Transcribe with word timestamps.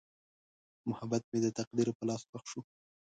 محبت 0.89 1.23
مې 1.31 1.39
د 1.43 1.47
تقدیر 1.59 1.87
په 1.97 2.03
لاس 2.09 2.21
ښخ 2.29 2.43
شو. 2.51 2.61